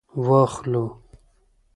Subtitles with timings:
[0.25, 0.83] وا خلکو!